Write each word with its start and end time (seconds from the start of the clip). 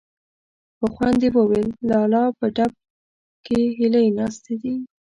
په 0.77 0.85
خوند 0.93 1.19
يې 1.25 1.29
وويل: 1.35 1.67
لالا! 1.89 2.23
په 2.37 2.45
ډب 2.55 2.71
کې 3.45 3.59
هيلۍ 3.77 4.07
ناستې 4.17 4.53
دي. 4.61 4.73